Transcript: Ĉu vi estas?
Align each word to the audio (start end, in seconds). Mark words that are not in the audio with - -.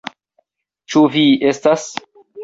Ĉu 0.93 1.03
vi 1.15 1.25
estas? 1.51 1.85